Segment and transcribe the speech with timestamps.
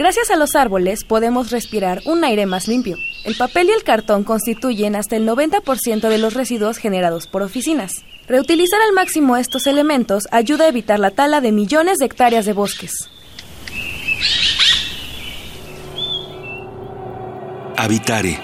[0.00, 2.96] Gracias a los árboles podemos respirar un aire más limpio.
[3.26, 7.92] El papel y el cartón constituyen hasta el 90% de los residuos generados por oficinas.
[8.26, 12.54] Reutilizar al máximo estos elementos ayuda a evitar la tala de millones de hectáreas de
[12.54, 13.10] bosques.
[17.76, 18.38] Habitare.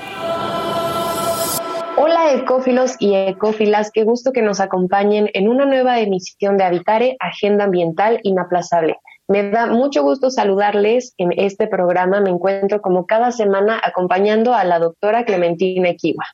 [1.97, 7.17] Hola ecófilos y ecófilas, qué gusto que nos acompañen en una nueva emisión de Habitare,
[7.19, 8.99] Agenda Ambiental Inaplazable.
[9.29, 12.21] Me da mucho gusto saludarles en este programa.
[12.21, 16.25] Me encuentro como cada semana acompañando a la doctora Clementina Equiwa.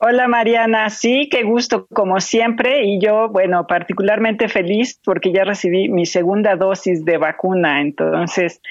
[0.00, 5.88] Hola Mariana, sí, qué gusto como siempre y yo, bueno, particularmente feliz porque ya recibí
[5.88, 8.62] mi segunda dosis de vacuna, entonces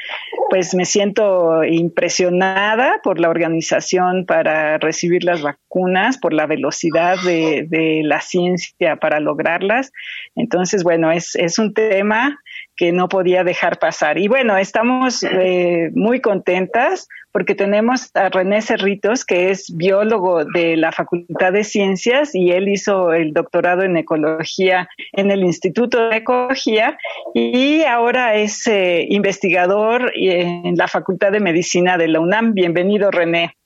[0.49, 8.01] pues me siento impresionada por la organización para recibir las vacunas, por la velocidad de,
[8.05, 9.91] la ciencia para lograrlas,
[10.33, 12.39] entonces bueno, es un tema
[12.77, 14.17] que no podía dejar pasar.
[14.17, 20.77] Y bueno, estamos eh, muy contentas porque tenemos a René Cerritos, que es biólogo de
[20.77, 26.17] la Facultad de Ciencias y él hizo el doctorado en ecología en el Instituto de
[26.17, 26.97] Ecología
[27.33, 32.53] y ahora es eh, investigador en la Facultad de Medicina de la UNAM.
[32.53, 33.56] Bienvenido, René.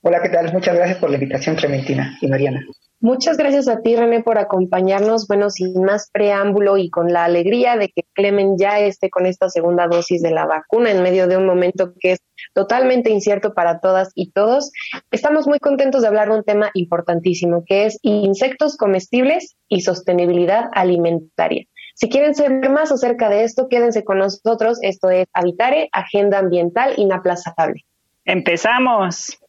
[0.00, 0.52] Hola, ¿qué tal?
[0.52, 2.64] Muchas gracias por la invitación, Clementina y Mariana.
[3.00, 5.26] Muchas gracias a ti, René, por acompañarnos.
[5.28, 9.48] Bueno, sin más preámbulo y con la alegría de que Clemen ya esté con esta
[9.48, 12.20] segunda dosis de la vacuna en medio de un momento que es
[12.54, 14.72] totalmente incierto para todas y todos,
[15.10, 20.64] estamos muy contentos de hablar de un tema importantísimo, que es insectos comestibles y sostenibilidad
[20.72, 21.66] alimentaria.
[21.94, 24.78] Si quieren saber más acerca de esto, quédense con nosotros.
[24.82, 27.84] Esto es Habitare, Agenda Ambiental Inaplazable.
[28.24, 29.38] Empezamos.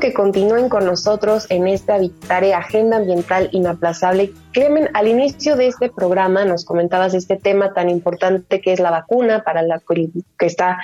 [0.00, 4.32] Que continúen con nosotros en esta Habitare Agenda Ambiental Inaplazable.
[4.52, 8.90] Clemen, al inicio de este programa nos comentabas este tema tan importante que es la
[8.90, 9.80] vacuna para la
[10.38, 10.78] que está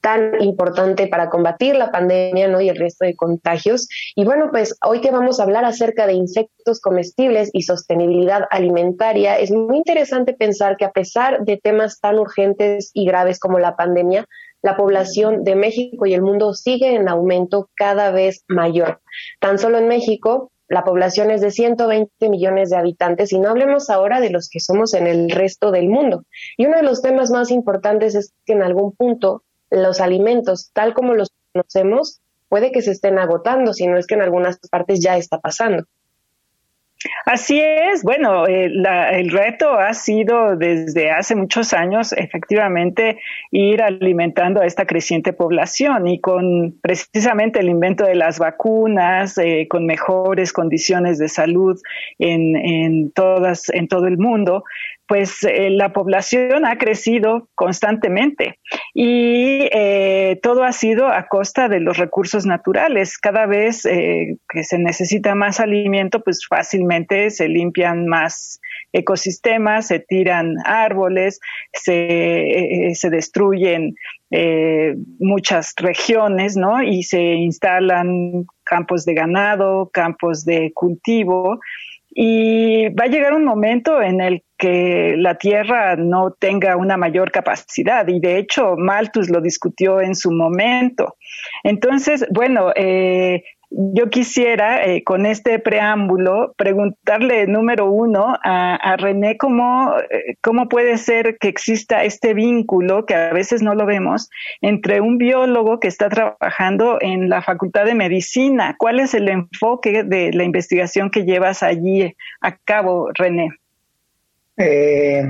[0.00, 2.60] tan importante para combatir la pandemia ¿no?
[2.60, 3.88] y el resto de contagios.
[4.14, 9.38] Y bueno, pues hoy que vamos a hablar acerca de insectos comestibles y sostenibilidad alimentaria,
[9.38, 13.76] es muy interesante pensar que a pesar de temas tan urgentes y graves como la
[13.76, 14.26] pandemia,
[14.64, 19.02] la población de México y el mundo sigue en aumento cada vez mayor.
[19.38, 23.90] Tan solo en México, la población es de 120 millones de habitantes y no hablemos
[23.90, 26.24] ahora de los que somos en el resto del mundo.
[26.56, 30.94] Y uno de los temas más importantes es que en algún punto los alimentos, tal
[30.94, 34.98] como los conocemos, puede que se estén agotando, si no es que en algunas partes
[34.98, 35.84] ya está pasando.
[37.26, 38.70] Así es, bueno, eh,
[39.12, 43.18] el reto ha sido desde hace muchos años efectivamente
[43.50, 49.66] ir alimentando a esta creciente población y con precisamente el invento de las vacunas, eh,
[49.68, 51.80] con mejores condiciones de salud
[52.18, 54.64] en, en, todas, en todo el mundo,
[55.06, 58.58] pues eh, la población ha crecido constantemente
[58.94, 63.18] y eh, todo ha sido a costa de los recursos naturales.
[63.18, 68.60] Cada vez eh, que se necesita más alimento, pues fácilmente se limpian más
[68.92, 71.40] ecosistemas, se tiran árboles,
[71.72, 73.94] se, se destruyen
[75.20, 76.82] muchas regiones, ¿no?
[76.82, 81.60] Y se instalan campos de ganado, campos de cultivo.
[82.16, 87.32] Y va a llegar un momento en el que la Tierra no tenga una mayor
[87.32, 91.16] capacidad y de hecho Malthus lo discutió en su momento.
[91.64, 93.42] Entonces, bueno, eh,
[93.76, 100.96] yo quisiera, eh, con este preámbulo, preguntarle, número uno, a, René cómo, eh, cómo puede
[100.96, 104.30] ser que exista este vínculo, que a veces no lo vemos,
[104.60, 108.76] entre un biólogo que está trabajando en la Facultad de Medicina.
[108.78, 113.50] ¿Cuál es el enfoque de la investigación que llevas allí a cabo, René?
[114.56, 115.22] Eh,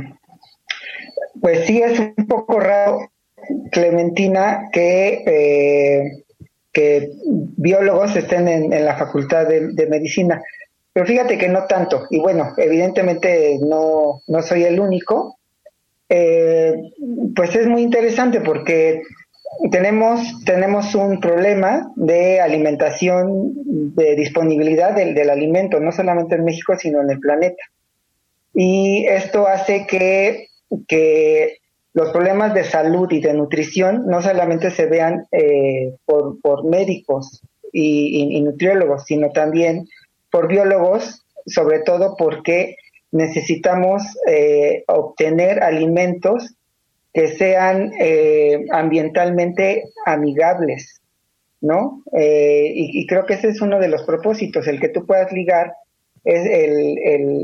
[1.40, 3.10] pues sí, es un poco raro,
[3.70, 6.23] Clementina, que
[6.74, 10.42] que biólogos estén en, la facultad de, medicina.
[10.92, 12.06] Pero fíjate que no tanto.
[12.10, 15.38] Y bueno, evidentemente no, no soy el único.
[16.08, 16.74] Eh,
[17.34, 19.02] pues es muy interesante porque
[19.70, 23.52] tenemos, tenemos un problema de alimentación,
[23.94, 27.62] de disponibilidad del, del, alimento, no solamente en México, sino en el planeta.
[28.52, 30.48] Y esto hace que,
[30.88, 31.58] que
[31.94, 37.40] los problemas de salud y de nutrición no solamente se vean eh, por, por, médicos
[37.72, 39.86] y, nutriólogos, sino también
[40.30, 42.76] por biólogos, sobre todo porque
[43.12, 46.54] necesitamos eh, obtener alimentos
[47.12, 51.00] que sean eh, ambientalmente amigables,
[51.60, 52.02] ¿no?
[52.12, 55.74] Y, creo que ese es uno de los propósitos, el que tú puedas ligar
[56.24, 56.98] es el,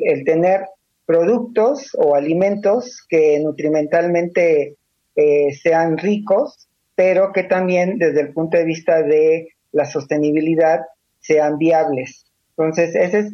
[0.05, 0.63] el tener
[1.11, 4.77] productos o alimentos que nutrimentalmente
[5.17, 10.83] eh, sean ricos, pero que también desde el punto de vista de la sostenibilidad
[11.19, 12.27] sean viables.
[12.51, 13.29] Entonces, ese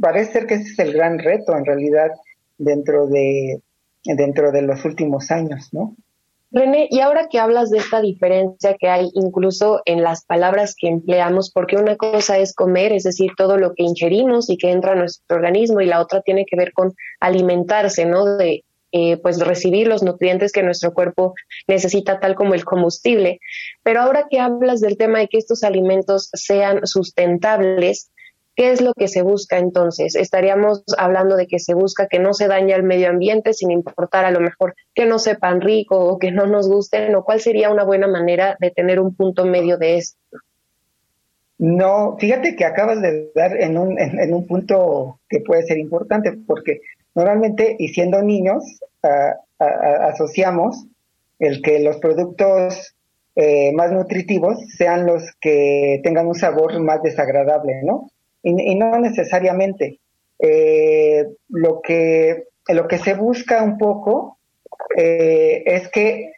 [0.00, 2.10] parece ser que ese es el gran reto en realidad
[2.58, 3.62] dentro de,
[4.02, 5.94] dentro de los últimos años, ¿no?
[6.52, 10.88] René, y ahora que hablas de esta diferencia que hay incluso en las palabras que
[10.88, 14.92] empleamos, porque una cosa es comer, es decir, todo lo que ingerimos y que entra
[14.92, 18.36] a nuestro organismo, y la otra tiene que ver con alimentarse, ¿no?
[18.36, 21.34] De eh, pues recibir los nutrientes que nuestro cuerpo
[21.68, 23.38] necesita, tal como el combustible.
[23.84, 28.10] Pero ahora que hablas del tema de que estos alimentos sean sustentables,
[28.60, 30.14] ¿Qué es lo que se busca entonces?
[30.14, 34.26] Estaríamos hablando de que se busca que no se dañe al medio ambiente sin importar
[34.26, 37.70] a lo mejor que no sepan rico o que no nos gusten, o cuál sería
[37.70, 40.18] una buena manera de tener un punto medio de esto.
[41.56, 46.32] No, fíjate que acabas de dar en un, en, un punto que puede ser importante,
[46.46, 46.82] porque
[47.14, 48.62] normalmente, y siendo niños,
[49.58, 50.84] asociamos
[51.38, 52.94] el que los productos
[53.36, 58.10] eh, más nutritivos sean los que tengan un sabor más desagradable, ¿no?
[58.42, 60.00] Y, no necesariamente.
[60.38, 64.38] Eh, lo, que, lo que se busca un poco
[64.96, 66.32] eh, es que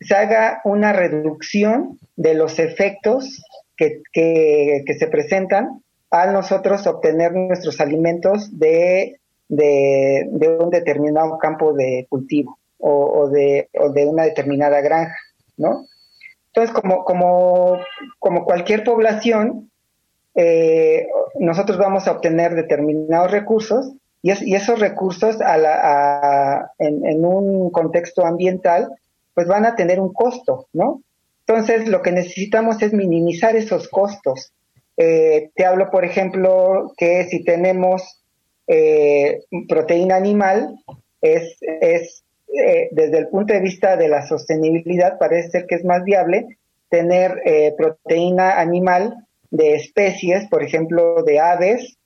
[0.00, 3.42] se haga una reducción de los efectos
[3.76, 12.06] que, que, se presentan al nosotros obtener nuestros alimentos de, de, un determinado campo de
[12.08, 15.16] cultivo o, de, o de una determinada granja,
[15.56, 15.86] ¿no?
[16.48, 17.78] Entonces, como, como,
[18.20, 19.70] como cualquier población,
[20.34, 21.06] eh,
[21.38, 23.92] nosotros vamos a obtener determinados recursos
[24.22, 25.36] y, esos recursos
[26.78, 28.90] en, un contexto ambiental
[29.34, 31.02] pues van a tener un costo, ¿no?
[31.46, 34.52] Entonces lo que necesitamos es minimizar esos costos.
[34.96, 38.22] Eh, te hablo, por ejemplo, que si tenemos
[38.66, 40.74] eh, proteína animal,
[41.20, 42.24] es, es
[42.92, 46.46] desde el punto de vista de la sostenibilidad, parece ser que es más viable
[46.88, 47.42] tener
[47.76, 51.96] proteína animal de especies, por ejemplo, de aves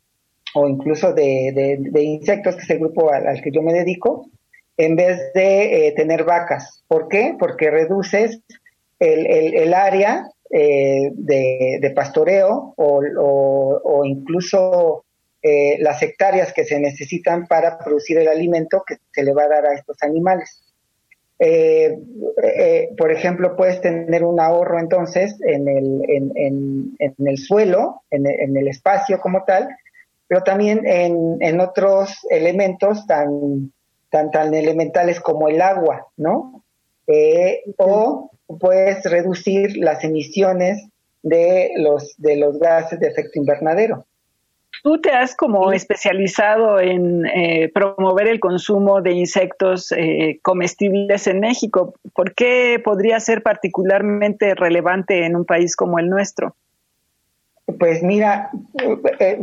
[0.55, 4.29] o incluso de, insectos, que es el grupo al, que yo me dedico,
[4.77, 6.85] en vez de eh, tener vacas.
[6.87, 7.35] ¿Por qué?
[7.39, 8.41] Porque reduces
[8.99, 15.05] el, área eh, de, pastoreo o, incluso
[15.43, 19.49] eh, las hectáreas que se necesitan para producir el alimento que se le va a
[19.49, 20.68] dar a estos animales.
[21.39, 21.97] Eh,
[22.43, 28.69] eh, por ejemplo, puedes tener un ahorro entonces en el, en, el suelo, en, el
[28.69, 29.69] espacio como tal,
[30.27, 33.73] pero también en, otros elementos tan,
[34.11, 36.65] tan, tan elementales como el agua, ¿no?
[37.07, 40.89] Eh, o puedes reducir las emisiones
[41.23, 44.07] de los, de los gases de efecto invernadero.
[44.83, 51.41] Tú te has como especializado en eh, promover el consumo de insectos eh, comestibles en
[51.41, 51.95] México.
[52.15, 56.55] ¿Por qué podría ser particularmente relevante en un país como el nuestro?
[57.79, 58.51] Pues mira,
[59.19, 59.41] eh,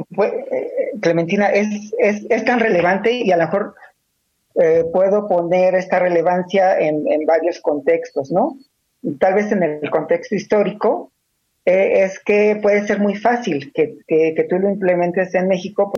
[1.02, 3.76] Clementina, es, es, tan relevante y a lo mejor
[4.94, 8.58] puedo poner esta relevancia en, en varios contextos, ¿no?
[9.20, 11.12] Tal vez en el contexto histórico,
[11.66, 15.92] eh, es que puede ser muy fácil que, que, tú lo implementes en México,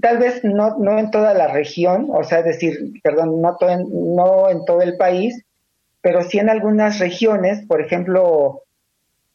[0.00, 4.48] tal vez no, no en toda la región, o sea, decir, perdón, no, en, no
[4.48, 5.44] en todo el país,
[6.00, 8.62] pero sí en algunas regiones, por ejemplo,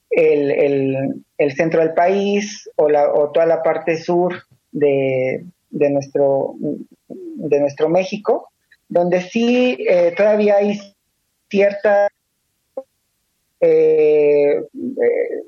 [0.09, 4.33] el, el, el centro del país o, la, o toda la parte sur
[4.71, 6.55] de, de, nuestro,
[7.07, 8.51] de nuestro México,
[8.87, 10.79] donde sí eh, todavía hay
[11.47, 12.09] cierta
[13.61, 15.43] eh, eh,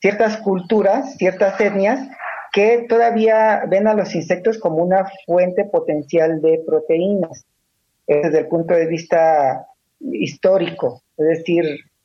[0.00, 2.08] ciertas culturas, ciertas etnias,
[2.52, 7.44] que todavía ven a los insectos como una fuente potencial de proteínas,
[8.06, 9.66] desde el punto de vista
[10.00, 11.02] histórico.
[11.16, 11.64] Es decir,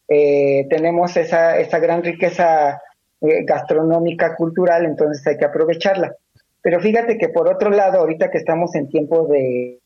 [0.10, 2.82] eh, tenemos esa, esa gran riqueza
[3.22, 6.14] eh, gastronómica, cultural, entonces hay que aprovecharla.
[6.62, 9.80] Pero fíjate que por otro lado, ahorita que estamos en tiempo de,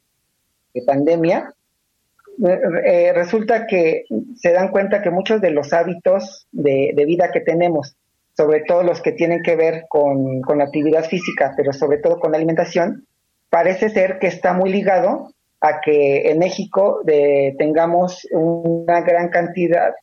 [0.86, 1.54] pandemia,
[2.40, 7.96] eh, resulta que se dan cuenta que muchos de los hábitos de, vida que tenemos,
[8.36, 12.32] sobre todo los que tienen que ver con, la actividad física, pero sobre todo con
[12.32, 13.06] la alimentación,
[13.50, 17.02] parece ser que está muy ligado a que en México
[17.58, 19.94] tengamos una gran cantidad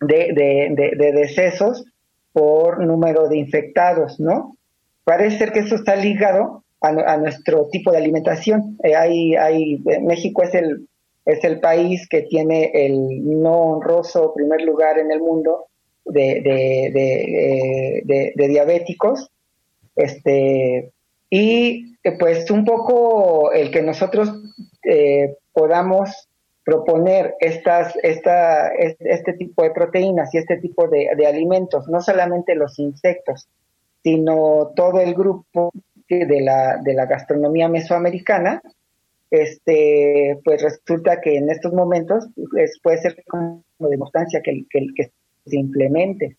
[0.00, 1.84] de, decesos
[2.32, 4.56] por número de infectados, ¿no?
[5.04, 8.76] Parece ser que eso está ligado a, nuestro tipo de alimentación.
[8.82, 10.88] Eh, hay, hay, México es el,
[11.24, 15.66] es el país que tiene el no honroso primer lugar en el mundo
[16.04, 16.40] de,
[18.04, 19.30] de, de diabéticos.
[19.96, 20.92] Este,
[21.30, 24.30] y eh, pues un poco el que nosotros
[24.84, 26.28] eh, podamos
[26.64, 32.78] proponer estas, esta, este tipo de proteínas y este tipo de, alimentos, no solamente los
[32.78, 33.48] insectos,
[34.02, 35.72] sino todo el grupo
[36.08, 38.62] de la, de la gastronomía mesoamericana,
[39.42, 44.86] este, pues resulta que en estos momentos pues, puede ser como de importancia que, que,
[44.94, 45.10] que
[45.46, 46.38] se implemente.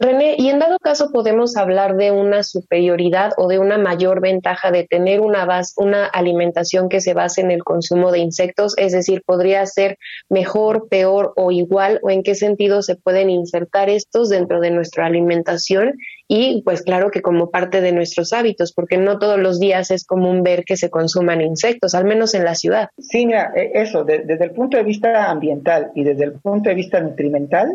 [0.00, 4.70] René, y en dado caso podemos hablar de una superioridad o de una mayor ventaja
[4.70, 8.92] de tener una, base, una alimentación que se base en el consumo de insectos, es
[8.92, 14.28] decir, podría ser mejor, peor o igual, o en qué sentido se pueden insertar estos
[14.28, 15.94] dentro de nuestra alimentación
[16.28, 20.04] y pues claro que como parte de nuestros hábitos, porque no todos los días es
[20.04, 22.88] común ver que se consuman insectos, al menos en la ciudad.
[22.98, 26.76] Sí, mira, e, eso, desde el punto de vista ambiental y desde el punto de
[26.76, 27.68] vista nutrimental,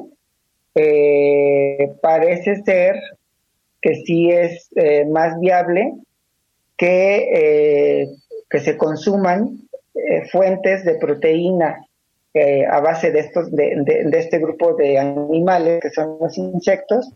[0.75, 2.95] eh, parece ser
[3.81, 5.93] que sí es eh, más viable
[6.77, 8.07] que, eh,
[8.49, 9.59] que se consuman
[10.31, 11.85] fuentes de proteína
[12.69, 17.13] a base de, estos, de, de, este grupo de animales que son los insectos,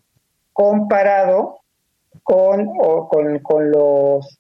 [0.54, 1.62] comparado
[2.22, 4.40] con, o con, con, los,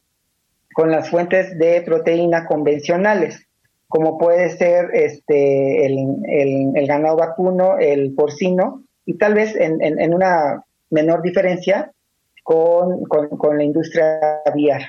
[0.75, 3.47] con las fuentes de proteína convencionales,
[3.88, 5.97] como puede ser este, el,
[6.27, 11.91] el, el ganado vacuno, el porcino, y tal vez en, una menor diferencia
[12.43, 13.03] con,
[13.57, 14.81] la industria aviar.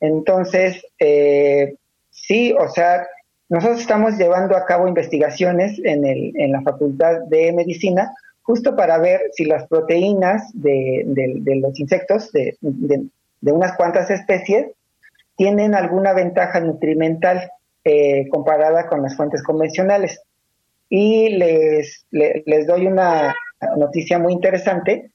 [0.00, 1.76] Entonces, eh,
[2.10, 3.06] sí, o sea,
[3.48, 8.12] nosotros estamos llevando a cabo investigaciones en, el, en la Facultad de Medicina
[8.42, 11.04] justo para ver si las proteínas de,
[11.60, 12.58] los insectos, de,
[13.42, 14.72] unas cuantas especies,
[15.36, 17.48] tienen alguna ventaja nutrimental
[17.84, 20.20] eh, comparada con las fuentes convencionales
[20.88, 23.34] y les, les, doy una
[23.76, 25.10] noticia muy interesante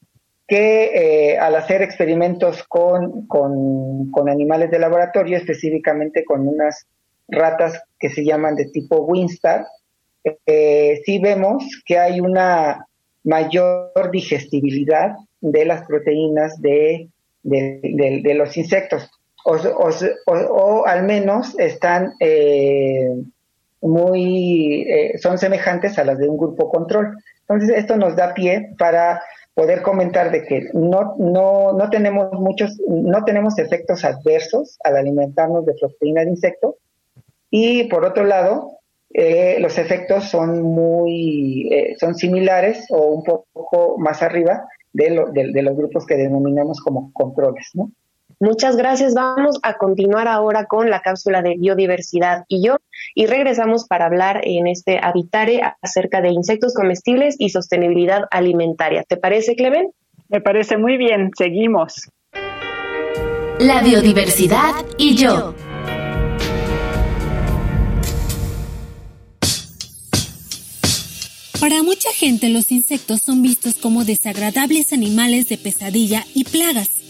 [0.48, 6.88] que eh, al hacer experimentos con, con, animales de laboratorio, específicamente con unas
[7.30, 9.66] ratas que se llaman de tipo Winstar,
[10.46, 12.86] eh, sí vemos que hay una
[13.24, 17.08] mayor digestibilidad de las proteínas de,
[17.44, 19.10] de, los insectos,
[19.46, 19.58] o,
[20.28, 23.10] o, al menos están eh,
[23.82, 27.18] muy, eh, son semejantes a las de un grupo control.
[27.42, 29.22] Entonces, esto nos da pie para
[29.54, 35.66] poder comentar de que no, no, no tenemos muchos, no tenemos efectos adversos al alimentarnos
[35.66, 36.78] de proteína de insecto
[37.50, 38.78] y por otro lado,
[39.14, 45.62] eh, los efectos son muy, eh, son similares o un poco más arriba de, de
[45.62, 47.92] los grupos que denominamos como controles, ¿no?
[48.42, 49.14] Muchas gracias.
[49.14, 52.78] Vamos a continuar ahora con la cápsula de biodiversidad y yo
[53.14, 59.04] y regresamos para hablar en este Habitare acerca de insectos comestibles y sostenibilidad alimentaria.
[59.04, 59.92] ¿Te parece, Clemen?
[60.28, 61.30] Me parece muy bien.
[61.38, 62.10] Seguimos.
[63.60, 65.54] La biodiversidad y yo.
[71.60, 77.01] Para mucha gente los insectos son vistos como desagradables animales de pesadilla y plagas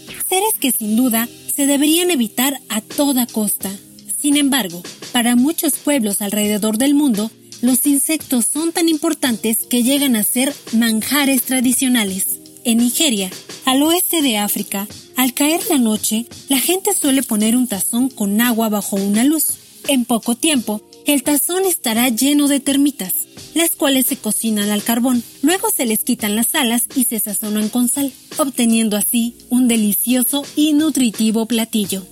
[0.58, 3.70] que sin duda se deberían evitar a toda costa.
[4.18, 10.16] Sin embargo, para muchos pueblos alrededor del mundo, los insectos son tan importantes que llegan
[10.16, 12.38] a ser manjares tradicionales.
[12.64, 13.30] En Nigeria,
[13.66, 14.86] al oeste de África,
[15.16, 19.48] al caer la noche, la gente suele poner un tazón con agua bajo una luz.
[19.88, 23.22] En poco tiempo, el tazón estará lleno de termitas
[23.54, 25.22] las cuales se cocinan al carbón.
[25.42, 30.44] Luego se les quitan las alas y se sazonan con sal, obteniendo así un delicioso
[30.56, 32.06] y nutritivo platillo.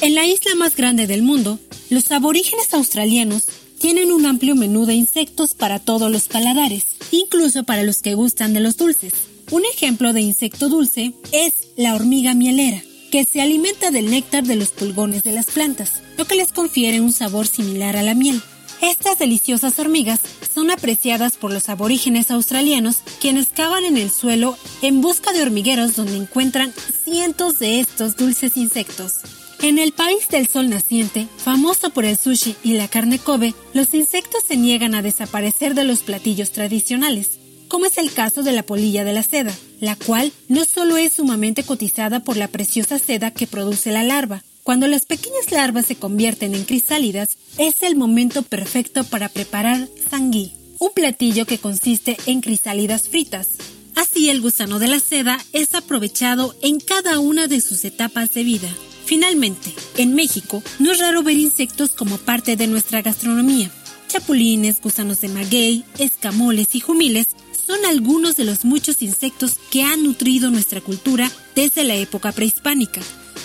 [0.00, 1.58] En la isla más grande del mundo,
[1.90, 3.44] los aborígenes australianos
[3.78, 8.54] tienen un amplio menú de insectos para todos los paladares, incluso para los que gustan
[8.54, 9.12] de los dulces.
[9.50, 14.56] Un ejemplo de insecto dulce es la hormiga mielera, que se alimenta del néctar de
[14.56, 18.40] los pulgones de las plantas, lo que les confiere un sabor similar a la miel.
[18.80, 20.20] Estas deliciosas hormigas
[20.52, 25.96] son apreciadas por los aborígenes australianos quienes cavan en el suelo en busca de hormigueros
[25.96, 26.72] donde encuentran
[27.04, 29.20] cientos de estos dulces insectos.
[29.62, 33.94] En el país del sol naciente, famoso por el sushi y la carne Kobe, los
[33.94, 38.64] insectos se niegan a desaparecer de los platillos tradicionales, como es el caso de la
[38.64, 43.30] polilla de la seda, la cual no solo es sumamente cotizada por la preciosa seda
[43.30, 48.42] que produce la larva, cuando las pequeñas larvas se convierten en crisálidas, es el momento
[48.42, 53.48] perfecto para preparar sangui, un platillo que consiste en crisálidas fritas.
[53.96, 58.44] Así el gusano de la seda es aprovechado en cada una de sus etapas de
[58.44, 58.68] vida.
[59.04, 63.70] Finalmente, en México no es raro ver insectos como parte de nuestra gastronomía.
[64.08, 67.28] Chapulines, gusanos de maguey, escamoles y jumiles
[67.66, 73.00] son algunos de los muchos insectos que han nutrido nuestra cultura desde la época prehispánica.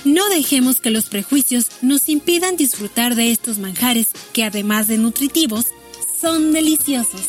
[0.08, 5.66] No dejemos que los prejuicios nos impidan disfrutar de estos manjares que además de nutritivos,
[6.22, 7.28] son deliciosos.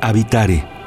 [0.00, 0.79] Habitare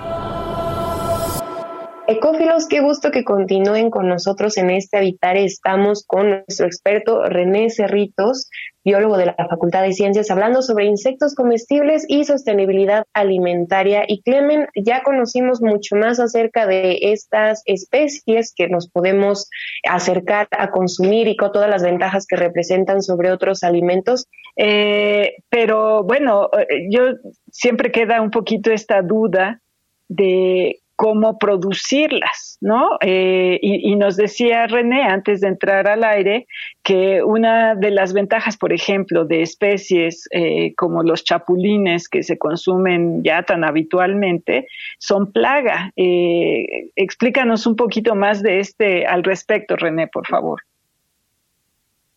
[2.05, 5.37] Ecófilos, qué gusto que continúen con nosotros en este habitar.
[5.37, 8.49] Estamos con nuestro experto René Cerritos,
[8.83, 14.03] biólogo de la Facultad de Ciencias, hablando sobre insectos comestibles y sostenibilidad alimentaria.
[14.05, 19.49] Y Clemen, ya conocimos mucho más acerca de estas especies que nos podemos
[19.89, 24.27] acercar a consumir y con todas las ventajas que representan sobre otros alimentos.
[24.57, 27.13] Eh, pero bueno, eh, yo
[27.49, 29.61] siempre queda un poquito esta duda
[30.09, 32.97] de cómo producirlas, ¿no?
[33.01, 36.47] Eh, y, nos decía René antes de entrar al aire
[36.83, 42.37] que una de las ventajas, por ejemplo, de especies eh, como los chapulines que se
[42.37, 44.67] consumen ya tan habitualmente,
[44.99, 45.91] son plaga.
[45.95, 50.61] Eh, explícanos un poquito más de este al respecto, René, por favor.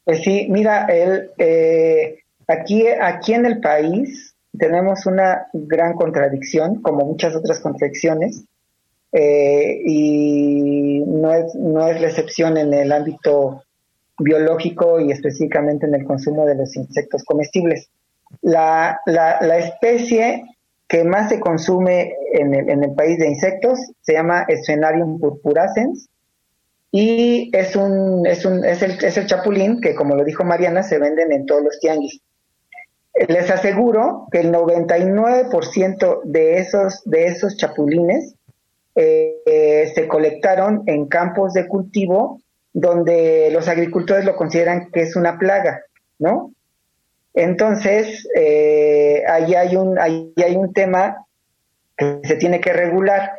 [0.04, 1.30] Pues sí, mira, él,
[2.46, 8.44] aquí, aquí en el país tenemos una gran contradicción, como muchas otras contradicciones,
[9.12, 13.62] eh, y no es, no es la excepción en el ámbito
[14.18, 17.90] biológico y específicamente en el consumo de los insectos comestibles.
[18.42, 20.44] La, la, especie
[20.88, 26.08] que más se consume en el, en el, país de insectos se llama Sphenarium purpurascens
[26.90, 30.82] y es, un, es, un, es, el, es el chapulín que, como lo dijo Mariana,
[30.82, 32.20] se venden en todos los tianguis.
[33.28, 38.35] Les aseguro que el 99% de esos, de esos chapulines
[38.98, 42.40] eh, se colectaron en campos de cultivo
[42.72, 45.82] donde los agricultores lo consideran que es una plaga,
[46.18, 46.52] ¿no?
[47.34, 51.26] Entonces, eh, ahí, hay un, ahí hay un tema
[51.94, 53.32] que se tiene que regular,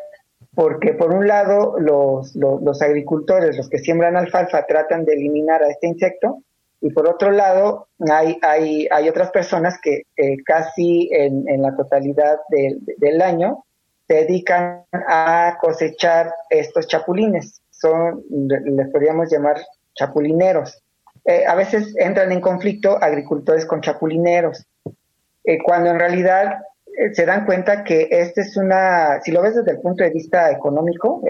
[0.53, 5.69] porque por un lado los, los, agricultores, los que siembran alfalfa, tratan de eliminar a
[5.69, 6.43] este insecto,
[6.81, 10.03] y por otro lado hay, hay, hay otras personas que
[10.45, 13.63] casi en, en, la totalidad del año
[14.07, 17.61] se dedican a cosechar estos chapulines.
[17.69, 19.57] Son, les podríamos llamar
[19.93, 20.81] chapulineros.
[21.25, 24.65] Eh, a veces entran en conflicto agricultores con chapulineros,
[25.43, 29.55] eh, cuando en realidad eh, se dan cuenta que este es una, si lo ves
[29.55, 31.21] desde el punto de vista económico,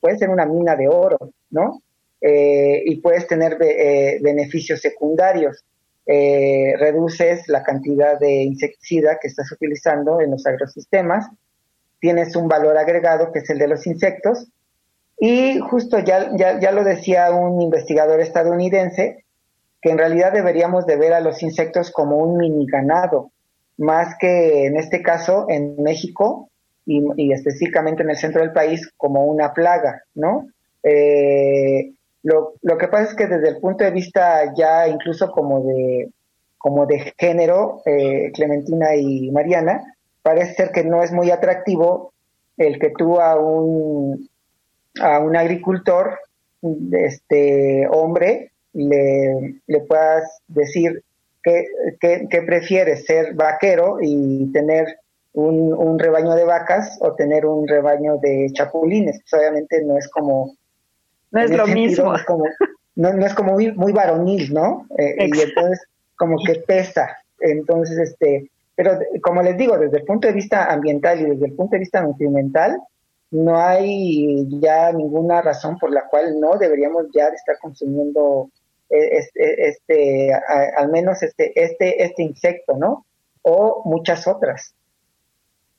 [0.00, 1.18] puede ser una mina de oro,
[1.50, 1.80] ¿no?
[2.18, 3.56] y puedes tener
[4.20, 5.64] beneficios secundarios.
[6.04, 11.28] reduces la cantidad de insecticida que estás utilizando en los agrosistemas
[12.00, 14.48] tienes un valor agregado que es el de los insectos.
[15.18, 19.24] Y justo ya, ya, lo decía un investigador estadounidense,
[19.80, 23.30] que en realidad deberíamos de ver a los insectos como un mini ganado,
[23.78, 26.50] más que en este caso en México
[26.84, 30.48] y, específicamente en el centro del país como una plaga, ¿no?
[30.82, 35.64] Eh, lo, lo, que pasa es que desde el punto de vista ya incluso como
[35.64, 36.10] de,
[36.58, 39.95] como de género, eh, Clementina y Mariana,
[40.26, 42.12] parece ser que no es muy atractivo
[42.56, 44.28] el que tú a un,
[45.00, 46.18] a un agricultor,
[46.90, 51.04] este hombre, le, le puedas decir
[51.44, 51.64] que,
[52.00, 54.98] que, prefieres ser vaquero y tener
[55.32, 59.20] un, un, rebaño de vacas o tener un rebaño de chapulines.
[59.20, 60.56] Pues obviamente no es como...
[61.30, 62.06] No es lo mismo.
[62.06, 62.44] No es como,
[62.96, 64.88] no, es como muy, muy varonil, ¿no?
[64.98, 65.86] Eh, y entonces
[66.16, 67.16] como que pesa.
[67.38, 71.54] Entonces, este, pero como les digo, desde el punto de vista ambiental y desde el
[71.54, 72.78] punto de vista nutrimental,
[73.30, 78.50] no hay ya ninguna razón por la cual no deberíamos ya estar consumiendo
[78.90, 80.32] eh, este, este
[80.76, 83.06] al menos este, este, este insecto, ¿no?
[83.42, 84.74] O muchas otras.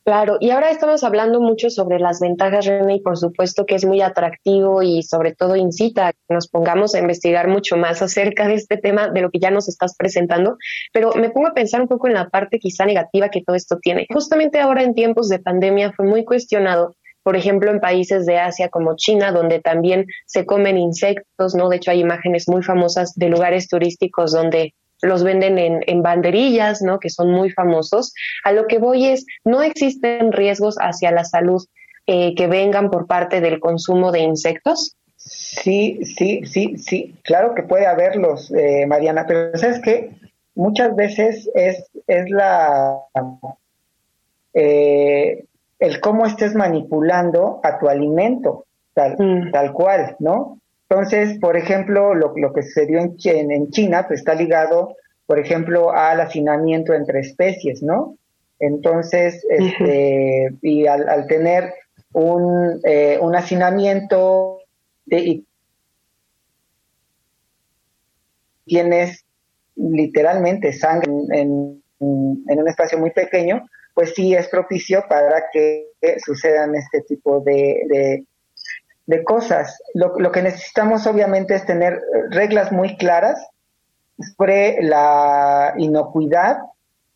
[0.08, 3.84] Claro, y ahora estamos hablando mucho sobre las ventajas, René, y por supuesto que es
[3.84, 8.48] muy atractivo y sobre todo incita a que nos pongamos a investigar mucho más acerca
[8.48, 10.56] de este tema, de lo que ya nos estás presentando,
[10.94, 13.80] pero me pongo a pensar un poco en la parte quizá negativa que todo esto
[13.82, 14.08] tiene.
[14.10, 18.70] Justamente ahora en tiempos de pandemia fue muy cuestionado por ejemplo, en países de Asia
[18.70, 21.68] como China, donde también se comen insectos, ¿no?
[21.68, 27.00] De hecho, hay imágenes muy famosas de lugares turísticos donde los venden en, banderillas, ¿no?
[27.00, 28.14] Que son muy famosos.
[28.44, 31.64] A lo que voy es, no existen riesgos hacia la salud
[32.06, 34.96] eh, que vengan por parte del consumo de insectos.
[35.18, 40.12] Sí, sí, sí, sí, claro que puede haberlos, eh, Mariana, pero sabes que
[40.56, 42.98] muchas veces es, es la
[44.54, 45.44] eh,
[45.80, 49.52] el cómo estés manipulando a tu alimento, tal, mm.
[49.52, 50.60] tal cual, ¿no?
[50.90, 54.96] Entonces, por ejemplo, lo, que sucedió en, en, China pues, está ligado,
[55.26, 58.18] por ejemplo, al hacinamiento entre especies, ¿no?
[58.60, 61.74] Entonces, este, y al, tener
[62.14, 64.60] un, eh, un hacinamiento
[65.06, 65.46] y
[68.66, 69.26] tienes
[69.76, 75.88] literalmente sangre en, en, un espacio muy pequeño, pues sí es propicio para que
[76.26, 78.26] sucedan este tipo de, de
[79.24, 79.82] cosas.
[79.94, 83.40] Lo, que necesitamos obviamente es tener reglas muy claras
[84.20, 86.58] sobre la inocuidad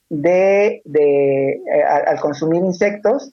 [0.09, 3.31] de, de eh, al consumir insectos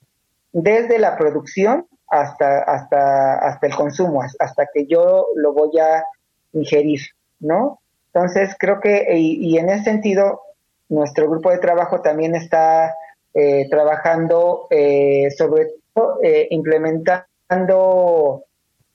[0.53, 6.05] desde la producción hasta, hasta, hasta el consumo, hasta que yo lo voy a
[6.53, 7.01] ingerir,
[7.41, 7.81] ¿no?
[8.13, 10.41] Entonces creo que, y, en ese sentido,
[10.89, 12.95] nuestro grupo de trabajo también está
[13.35, 16.19] eh, trabajando eh, sobre todo
[16.51, 18.45] implementando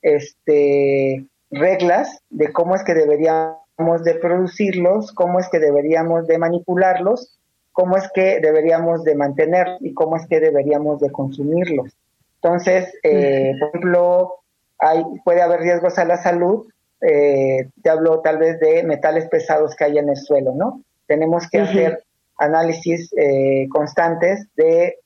[0.04, 7.40] este, reglas de cómo es que deberíamos de producirlos, cómo es que deberíamos de manipularlos,
[7.72, 11.92] cómo es que deberíamos de mantener y cómo es que deberíamos de consumirlos.
[12.36, 14.36] Entonces, eh, por ejemplo,
[14.78, 16.68] hay, puede haber riesgos a la salud.
[17.02, 20.82] Eh, te hablo tal vez de metales pesados que hay en el suelo, ¿no?
[21.08, 22.04] Tenemos que hacer
[22.38, 24.98] análisis eh, constantes de,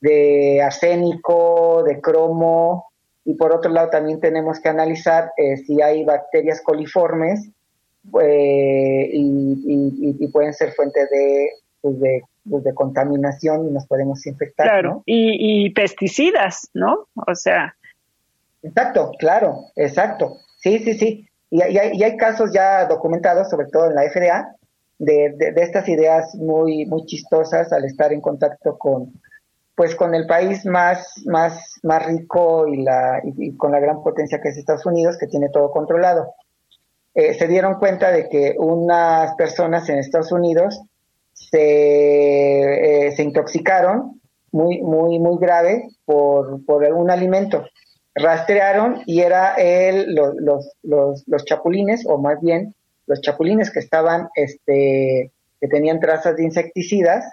[0.00, 2.89] de arsénico, de cromo,
[3.24, 7.50] y por otro lado también tenemos que analizar eh, si hay bacterias coliformes
[8.22, 11.00] eh, y, pueden ser fuente
[11.80, 11.96] pues,
[12.48, 14.66] pues, de, contaminación y nos podemos infectar.
[14.66, 17.08] Claro, y, pesticidas, ¿no?
[17.26, 17.74] O sea.
[18.62, 20.36] Exacto, claro, exacto.
[20.58, 21.28] Sí, sí, sí.
[21.50, 24.54] Y, hay, y hay casos ya documentados, sobre todo en la FDA,
[24.98, 29.12] de, de, estas ideas muy, muy chistosas al estar en contacto con,
[29.80, 34.38] pues con el país más, más, más rico y, la, y, con la gran potencia
[34.38, 36.34] que es Estados Unidos, que tiene todo controlado.
[37.14, 40.82] Eh, se dieron cuenta de que unas personas en Estados Unidos
[41.32, 44.20] se, eh, intoxicaron
[44.52, 47.64] muy, muy, muy grave por, por un alimento.
[48.14, 50.34] Rastrearon y era el, los,
[50.82, 52.74] los, los, chapulines, o más bien
[53.06, 57.24] los chapulines que estaban, este, que tenían trazas de insecticidas,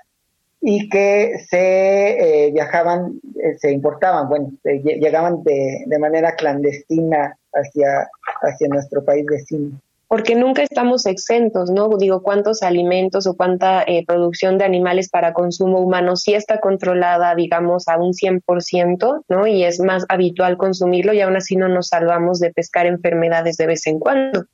[0.62, 8.10] y que se eh, viajaban, eh, se importaban, bueno, llegaban de, de, manera clandestina hacia,
[8.42, 9.80] hacia nuestro país vecino.
[10.08, 11.90] Porque nunca estamos exentos, ¿no?
[11.98, 17.36] Digo, cuántos alimentos o cuánta eh, producción de animales para consumo humano sí está controlada,
[17.36, 19.48] digamos, a un 100%, ¿no?
[19.48, 23.68] Y es más habitual consumirlo y aún así no nos salvamos de pescar enfermedades de
[23.68, 24.46] vez en cuando.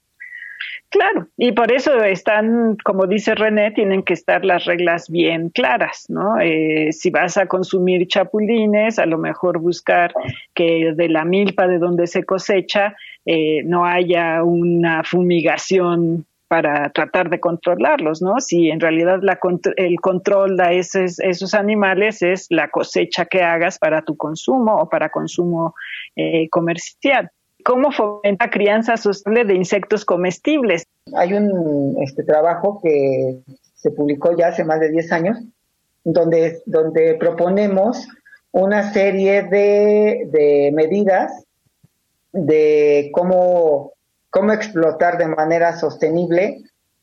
[0.89, 6.05] Claro, y por eso están, como dice René, tienen que estar las reglas bien claras,
[6.07, 6.39] ¿no?
[6.39, 10.13] Eh, si vas a consumir chapulines, a lo mejor buscar
[10.53, 12.95] que de la milpa de donde se cosecha
[13.25, 18.39] eh, no haya una fumigación para tratar de controlarlos, ¿no?
[18.39, 19.39] Si en realidad la,
[19.77, 25.09] el control de esos, animales es la cosecha que hagas para tu consumo o para
[25.09, 25.73] consumo
[26.15, 27.31] eh, comercial
[27.63, 30.85] cómo fomenta crianza sostenible de insectos comestibles.
[31.15, 33.39] Hay un este, trabajo que
[33.75, 35.37] se publicó ya hace más de 10 años,
[36.03, 38.07] donde, donde proponemos
[38.51, 41.43] una serie de, medidas
[42.31, 43.93] de cómo,
[44.29, 46.61] cómo explotar de manera sostenible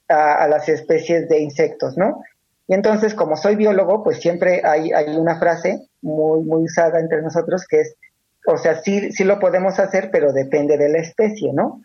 [0.09, 2.23] a, las especies de insectos, ¿no?
[2.67, 7.21] Y entonces, como soy biólogo, pues siempre hay, hay una frase muy, muy usada entre
[7.21, 7.97] nosotros que es
[8.47, 11.83] o sea, sí, sí lo podemos hacer, pero depende de la especie, ¿no?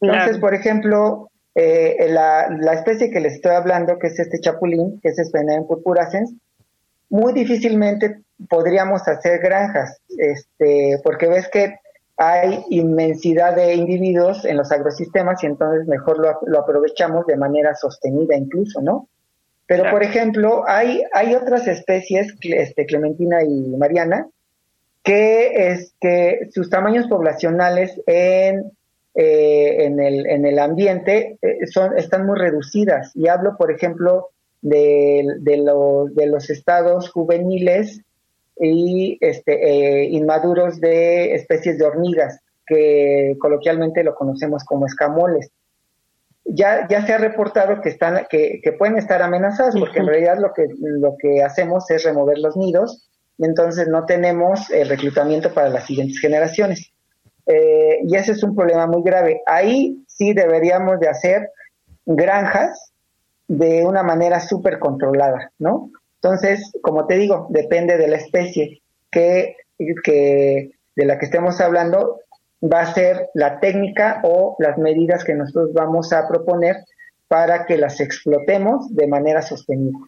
[0.00, 5.00] Entonces, por ejemplo, eh, la, la, especie que les estoy hablando, que es este chapulín,
[5.02, 6.32] que es Sphenadium purpurascens,
[7.10, 11.74] muy difícilmente podríamos hacer granjas, este, porque ves que
[12.16, 17.74] hay inmensidad de individuos en los agrosistemas y entonces mejor lo, lo aprovechamos de manera
[17.74, 19.08] sostenida incluso, ¿no?
[19.68, 24.26] Pero, por ejemplo, hay, hay otras especies, este, Clementina y Mariana,
[25.02, 28.72] que este, sus tamaños poblacionales en,
[29.14, 33.12] eh, en, el, en el ambiente eh, son, están muy reducidas.
[33.14, 34.28] Y hablo, por ejemplo,
[34.60, 35.64] de, de,
[36.12, 38.02] de los estados juveniles
[38.60, 45.50] y este, eh, inmaduros de especies de hormigas, que coloquialmente lo conocemos como escamoles.
[46.44, 50.38] Ya, ya se ha reportado que, están, que, que pueden estar amenazadas, porque en realidad
[50.38, 53.07] lo que, lo que hacemos es remover los nidos
[53.46, 56.92] entonces no tenemos el reclutamiento para las siguientes generaciones.
[57.46, 59.40] Eh, y ese es un problema muy grave.
[59.46, 61.50] Ahí sí deberíamos de hacer
[62.04, 62.92] granjas
[63.46, 65.90] de una manera súper controlada, ¿no?
[66.20, 72.20] Entonces, como te digo, depende de la especie que, de la que estemos hablando,
[72.62, 76.76] va a ser la técnica o las medidas que nosotros vamos a proponer
[77.28, 79.98] para que las explotemos de manera sostenible.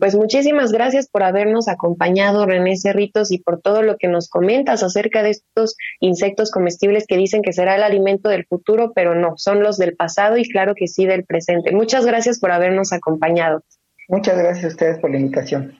[0.00, 4.82] Pues muchísimas gracias por habernos acompañado, René Cerritos, y por todo lo que nos comentas
[4.82, 9.34] acerca de estos insectos comestibles que dicen que será el alimento del futuro, pero no,
[9.36, 11.72] son los del pasado y claro que sí del presente.
[11.72, 13.62] Muchas gracias por habernos acompañado.
[14.08, 15.78] Muchas gracias a ustedes por la invitación.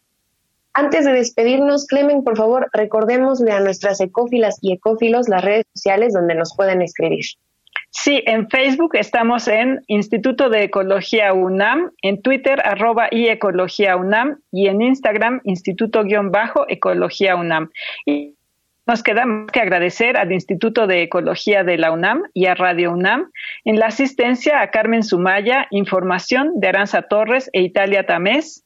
[0.75, 6.13] Antes de despedirnos, Clemen, por favor, recordémosle a nuestras ecófilas y ecófilos las redes sociales
[6.13, 7.25] donde nos pueden escribir.
[7.93, 14.39] Sí, en Facebook estamos en Instituto de Ecología UNAM, en Twitter arroba y Ecología UNAM
[14.53, 17.71] y en Instagram Instituto-Ecología UNAM.
[18.07, 18.37] Y
[18.87, 22.93] nos queda más que agradecer al Instituto de Ecología de la UNAM y a Radio
[22.93, 23.31] UNAM.
[23.65, 28.65] En la asistencia a Carmen Sumaya, información de Aranza Torres e Italia Tamés.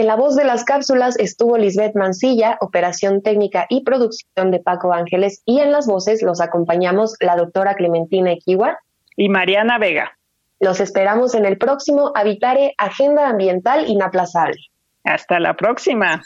[0.00, 4.94] En la voz de las cápsulas estuvo Lisbeth Mancilla, operación técnica y producción de Paco
[4.94, 8.78] Ángeles, y en las voces los acompañamos la doctora Clementina Equiwa
[9.14, 10.16] y Mariana Vega.
[10.58, 14.56] Los esperamos en el próximo Habitare Agenda Ambiental Inaplazable.
[15.04, 16.22] Hasta la próxima.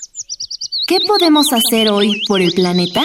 [0.86, 3.02] ¿Qué podemos hacer hoy por el planeta?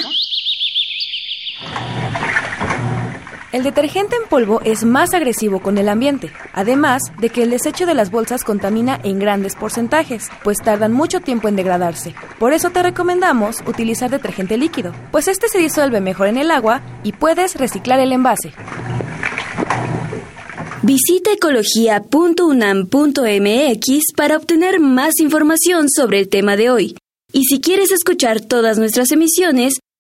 [3.52, 7.88] El detergente en polvo es más agresivo con el ambiente, además de que el desecho
[7.88, 12.14] de las bolsas contamina en grandes porcentajes, pues tardan mucho tiempo en degradarse.
[12.38, 16.84] Por eso te recomendamos utilizar detergente líquido, pues este se disuelve mejor en el agua
[17.04, 18.54] y puedes reciclar el envase.
[20.84, 26.96] Visita ecología.unam.mx para obtener más información sobre el tema de hoy.
[27.34, 29.80] Y si quieres escuchar todas nuestras emisiones,